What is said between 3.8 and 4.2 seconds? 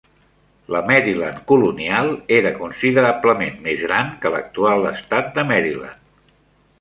gran